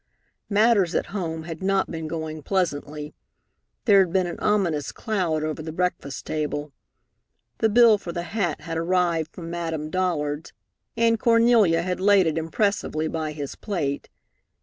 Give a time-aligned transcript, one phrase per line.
[0.49, 3.13] Matters at home had not been going pleasantly.
[3.85, 6.71] There had been an ominous cloud over the breakfast table.
[7.59, 10.53] The bill for the hat had arrived from Madame Dollard's,
[10.97, 14.09] and Cornelia had laid it impressively by his plate.